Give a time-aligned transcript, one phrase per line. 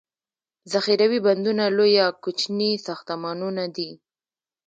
[0.71, 3.91] ذخیروي بندونه لوي او یا کوچني ساختمانونه دي.